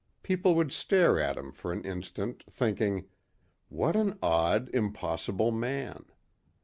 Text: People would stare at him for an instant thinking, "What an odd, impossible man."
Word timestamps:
People 0.23 0.55
would 0.55 0.71
stare 0.71 1.19
at 1.19 1.37
him 1.37 1.51
for 1.51 1.71
an 1.71 1.83
instant 1.85 2.43
thinking, 2.49 3.05
"What 3.69 3.95
an 3.95 4.17
odd, 4.23 4.67
impossible 4.73 5.51
man." 5.51 6.05